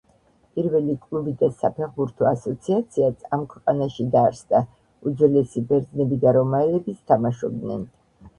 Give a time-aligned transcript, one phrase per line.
[0.59, 7.87] პირველი კლუბი და საფეხბურთო ასოციაციაც ამ ქვეყანაში დაარსდა.უძველესი ბერძნები და რომაელებიც თამაშობდნენ